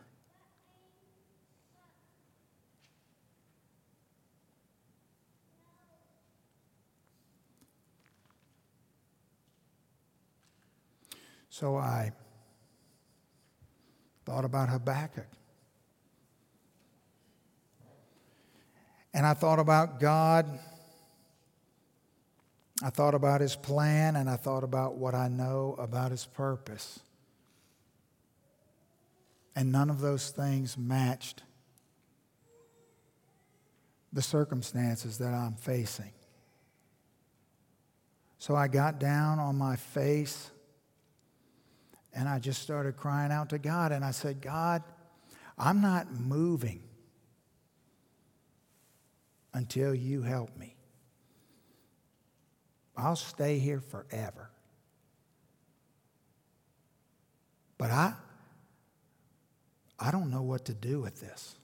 [11.50, 12.12] So I
[14.26, 15.28] thought about Habakkuk.
[19.14, 20.60] And I thought about God.
[22.84, 27.00] I thought about his plan and I thought about what I know about his purpose.
[29.56, 31.44] And none of those things matched
[34.14, 36.12] the circumstances that I'm facing.
[38.40, 40.50] So I got down on my face
[42.14, 43.92] and I just started crying out to God.
[43.92, 44.84] And I said, God,
[45.58, 46.82] I'm not moving
[49.54, 50.76] until you help me.
[52.96, 54.50] I'll stay here forever.
[57.78, 58.14] But I,
[60.00, 61.56] I don't know what to do with this.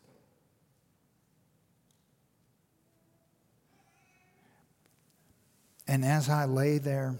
[5.88, 7.16] And as I lay there,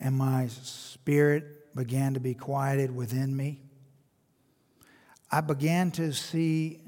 [0.00, 3.60] and my spirit began to be quieted within me,
[5.30, 6.80] I began to see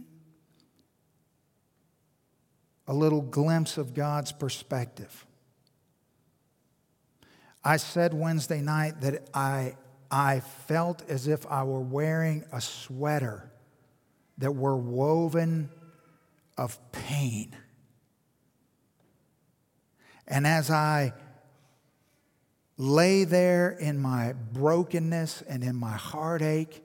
[2.91, 5.24] a little glimpse of God's perspective.
[7.62, 9.76] I said Wednesday night that I,
[10.11, 13.49] I felt as if I were wearing a sweater
[14.38, 15.70] that were woven
[16.59, 17.55] of pain.
[20.26, 21.12] And as I
[22.76, 26.82] lay there in my brokenness and in my heartache,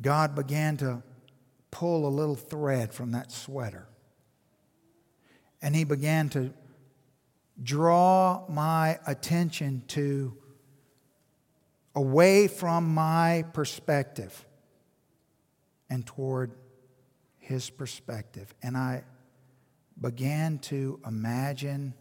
[0.00, 1.04] God began to
[1.70, 3.86] pull a little thread from that sweater.
[5.60, 6.52] And He began to
[7.62, 10.36] draw my attention to
[11.94, 14.46] away from my perspective
[15.90, 16.52] and toward
[17.38, 18.54] His perspective.
[18.62, 19.02] And I
[20.00, 21.94] began to imagine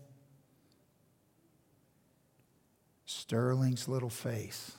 [3.05, 4.74] Sterling's little face.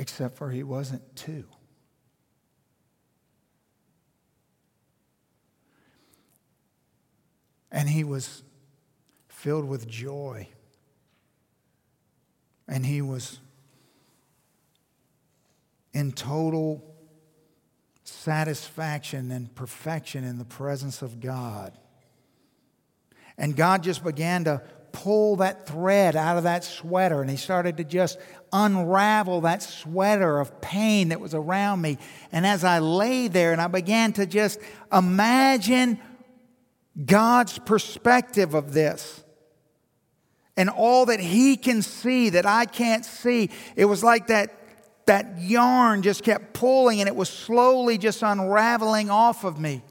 [0.00, 1.44] Except for he wasn't two.
[7.70, 8.42] And he was
[9.28, 10.48] filled with joy.
[12.66, 13.40] And he was
[15.92, 16.82] in total
[18.04, 21.76] satisfaction and perfection in the presence of God.
[23.36, 27.76] And God just began to pull that thread out of that sweater and he started
[27.76, 28.18] to just
[28.52, 31.98] unravel that sweater of pain that was around me.
[32.32, 34.58] And as I lay there and I began to just
[34.92, 35.98] imagine
[37.04, 39.22] God's perspective of this
[40.56, 44.56] and all that he can see that I can't see, it was like that.
[45.06, 49.82] That yarn just kept pulling and it was slowly just unraveling off of me.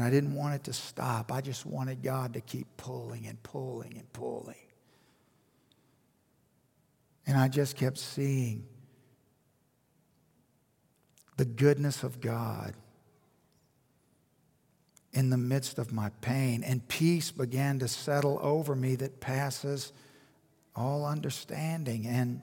[0.00, 1.30] And I didn't want it to stop.
[1.30, 4.56] I just wanted God to keep pulling and pulling and pulling.
[7.26, 8.64] And I just kept seeing
[11.36, 12.72] the goodness of God
[15.12, 16.64] in the midst of my pain.
[16.64, 19.92] And peace began to settle over me that passes
[20.74, 22.06] all understanding.
[22.06, 22.40] And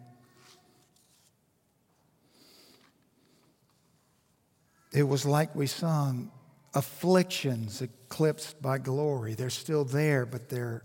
[4.93, 6.31] it was like we sung
[6.77, 9.33] afflictions eclipsed by glory.
[9.33, 10.83] They're still there, but they're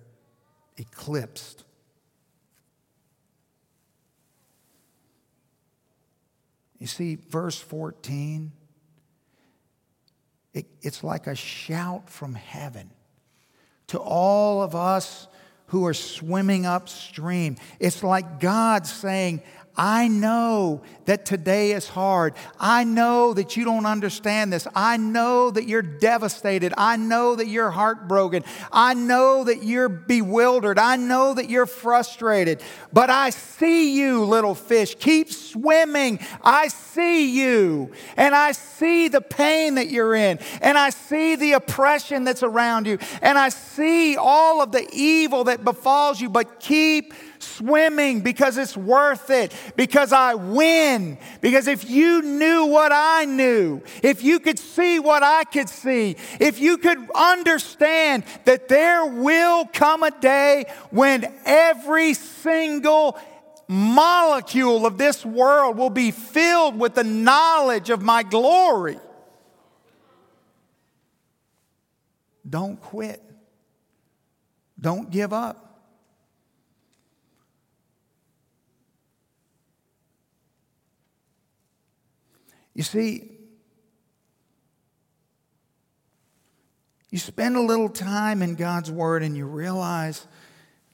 [0.79, 1.65] eclipsed.
[6.79, 8.53] You see, verse 14,
[10.55, 12.91] it, it's like a shout from heaven
[13.89, 15.29] to all of us
[15.67, 17.59] who are swimming upstream.
[17.79, 19.43] It's like God saying,
[19.77, 22.35] I know that today is hard.
[22.61, 24.67] I know that you don't understand this.
[24.75, 26.75] I know that you're devastated.
[26.77, 28.45] I know that you're heartbroken.
[28.71, 30.79] I know that you're bewildered.
[30.79, 32.63] I know that you're frustrated.
[32.93, 34.95] But I see you, little fish.
[34.99, 36.21] Keep swimming.
[36.43, 37.93] I see you.
[38.19, 40.39] And I see the pain that you're in.
[40.61, 42.99] And I see the oppression that's around you.
[43.23, 46.29] And I see all of the evil that befalls you.
[46.29, 51.19] But keep swimming because it's worth it, because I win.
[51.41, 56.17] Because if you knew what I knew, if you could see what I could see,
[56.41, 63.19] if you could understand that there will come a day when every single
[63.69, 68.99] molecule of this world will be filled with the knowledge of my glory.
[72.49, 73.23] Don't quit.
[74.79, 75.72] Don't give up.
[82.75, 83.31] You see,
[87.11, 90.27] you spend a little time in God's Word and you realize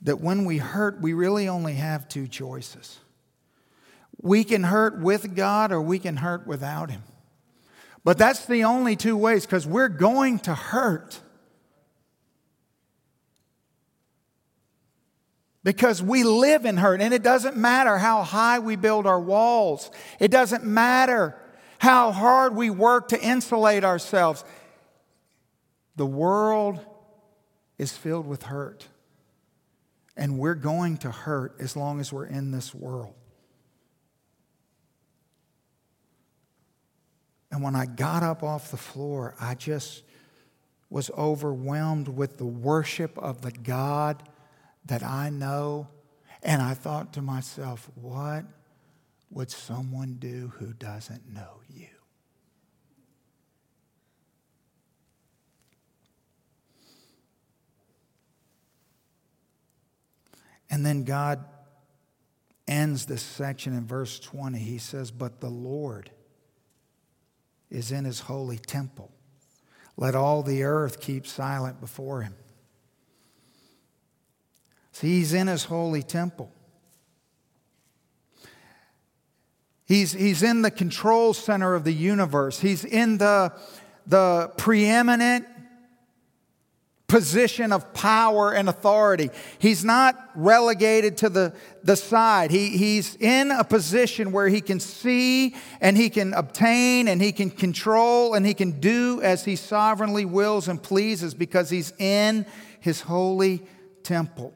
[0.02, 2.98] that when we hurt, we really only have two choices.
[4.20, 7.02] We can hurt with God or we can hurt without Him.
[8.02, 11.20] But that's the only two ways because we're going to hurt.
[15.62, 19.90] Because we live in hurt, and it doesn't matter how high we build our walls.
[20.18, 21.36] It doesn't matter
[21.78, 24.44] how hard we work to insulate ourselves.
[25.96, 26.80] The world
[27.78, 28.86] is filled with hurt.
[30.16, 33.14] And we're going to hurt as long as we're in this world.
[37.50, 40.02] And when I got up off the floor, I just
[40.90, 44.22] was overwhelmed with the worship of the God
[44.86, 45.88] that I know.
[46.42, 48.44] And I thought to myself, what
[49.30, 51.88] would someone do who doesn't know you?
[60.70, 61.44] And then God
[62.66, 64.58] ends this section in verse 20.
[64.58, 66.10] He says, But the Lord
[67.70, 69.10] is in his holy temple.
[69.96, 72.34] Let all the earth keep silent before him.
[74.92, 76.52] See, he's in his holy temple.
[79.86, 82.60] He's, he's in the control center of the universe.
[82.60, 83.54] He's in the,
[84.06, 85.46] the preeminent
[87.08, 89.30] position of power and authority.
[89.58, 92.50] He's not relegated to the, the side.
[92.50, 97.32] He, he's in a position where he can see and he can obtain and he
[97.32, 102.44] can control and he can do as he sovereignly wills and pleases because he's in
[102.80, 103.62] his holy
[104.02, 104.52] temple.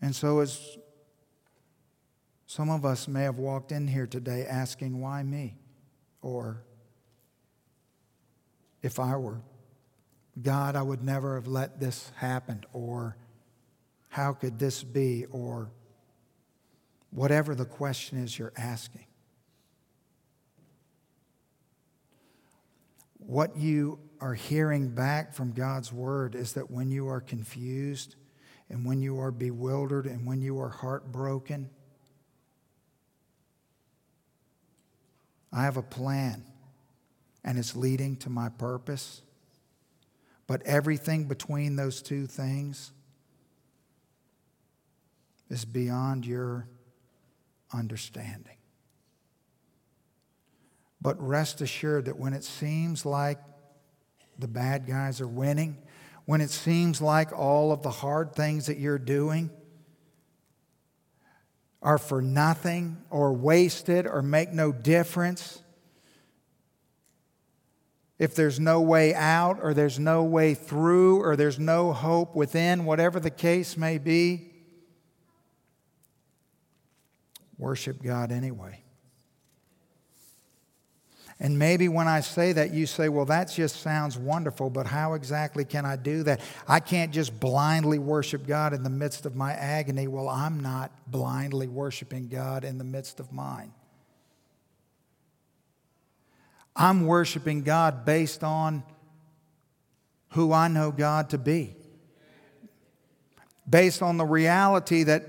[0.00, 0.78] And so, as
[2.46, 5.56] some of us may have walked in here today asking, Why me?
[6.22, 6.62] Or,
[8.86, 9.40] if I were
[10.40, 13.16] God, I would never have let this happen, or
[14.08, 15.70] how could this be, or
[17.10, 19.06] whatever the question is you're asking.
[23.18, 28.14] What you are hearing back from God's word is that when you are confused,
[28.68, 31.70] and when you are bewildered, and when you are heartbroken,
[35.52, 36.44] I have a plan
[37.46, 39.22] and it's leading to my purpose.
[40.48, 42.92] But everything between those two things
[45.48, 46.68] is beyond your
[47.72, 48.56] understanding.
[51.00, 53.38] But rest assured that when it seems like
[54.38, 55.78] the bad guys are winning,
[56.24, 59.50] when it seems like all of the hard things that you're doing
[61.80, 65.62] are for nothing or wasted or make no difference,
[68.18, 72.84] if there's no way out or there's no way through or there's no hope within,
[72.84, 74.50] whatever the case may be,
[77.58, 78.82] worship God anyway.
[81.38, 85.12] And maybe when I say that, you say, well, that just sounds wonderful, but how
[85.12, 86.40] exactly can I do that?
[86.66, 90.08] I can't just blindly worship God in the midst of my agony.
[90.08, 93.72] Well, I'm not blindly worshiping God in the midst of mine.
[96.76, 98.82] I'm worshiping God based on
[100.30, 101.74] who I know God to be,
[103.68, 105.24] based on the reality that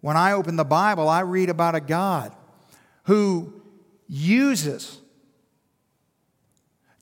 [0.00, 2.34] when I open the Bible, I read about a God
[3.04, 3.52] who
[4.08, 5.00] uses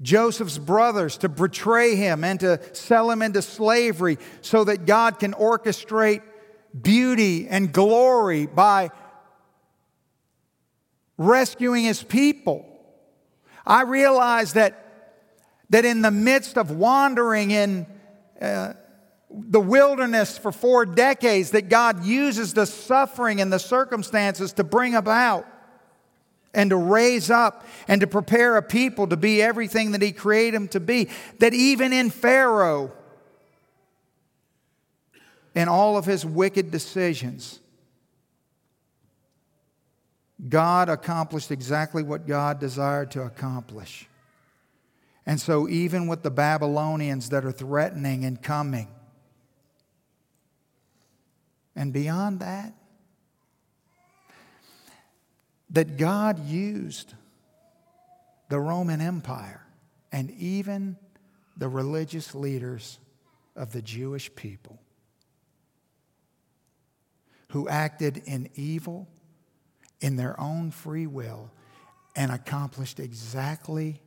[0.02, 5.32] Joseph's brothers to betray him and to sell him into slavery so that God can
[5.32, 6.22] orchestrate
[6.78, 8.90] beauty and glory by
[11.16, 12.73] rescuing his people.
[13.66, 15.12] I realize that,
[15.70, 17.86] that in the midst of wandering in
[18.40, 18.74] uh,
[19.30, 24.94] the wilderness for four decades, that God uses the suffering and the circumstances to bring
[24.94, 25.46] about
[26.52, 30.54] and to raise up and to prepare a people to be everything that He created
[30.54, 31.08] them to be.
[31.40, 32.92] That even in Pharaoh,
[35.54, 37.60] in all of his wicked decisions,
[40.49, 44.09] God accomplished exactly what God desired to accomplish.
[45.26, 48.88] And so, even with the Babylonians that are threatening and coming,
[51.74, 52.74] and beyond that,
[55.70, 57.14] that God used
[58.49, 59.64] the Roman Empire
[60.12, 60.97] and even
[61.57, 62.99] the religious leaders
[63.57, 64.78] of the Jewish people
[67.49, 69.09] who acted in evil
[70.05, 71.50] in their own free will
[72.14, 74.02] and accomplished exactly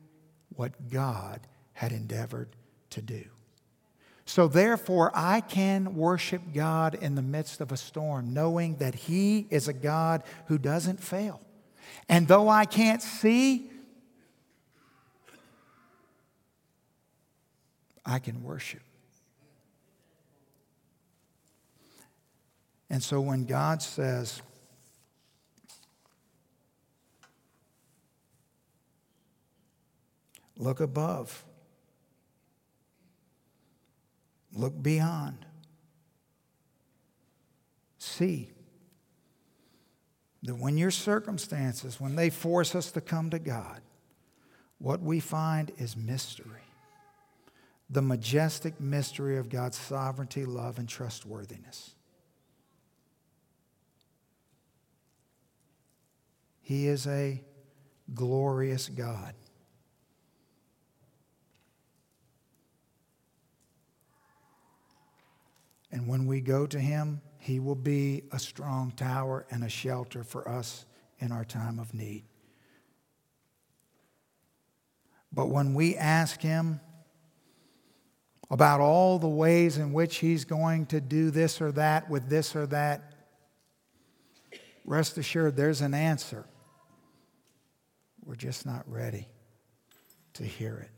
[0.54, 1.40] what God
[1.72, 2.50] had endeavored
[2.90, 3.24] to do.
[4.24, 9.48] So, therefore, I can worship God in the midst of a storm, knowing that He
[9.50, 11.40] is a God who doesn't fail.
[12.08, 13.68] And though I can't see,
[18.06, 18.82] I can worship.
[22.88, 24.42] And so when God says,
[30.58, 31.44] look above,
[34.52, 35.46] look beyond,
[37.96, 38.50] see,
[40.42, 43.80] that when your circumstances, when they force us to come to God,
[44.78, 46.62] what we find is mystery.
[47.90, 51.94] The majestic mystery of God's sovereignty, love, and trustworthiness.
[56.60, 57.42] He is a
[58.14, 59.34] glorious God.
[65.90, 70.22] And when we go to Him, he will be a strong tower and a shelter
[70.22, 70.84] for us
[71.18, 72.24] in our time of need.
[75.32, 76.80] But when we ask Him
[78.50, 82.56] about all the ways in which He's going to do this or that with this
[82.56, 83.12] or that,
[84.84, 86.44] rest assured there's an answer.
[88.24, 89.28] We're just not ready
[90.34, 90.90] to hear it.